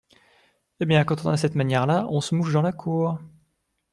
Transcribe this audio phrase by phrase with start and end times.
[0.79, 3.19] Eh bien, quand on a cette manière-là, on se mouche dans la cour.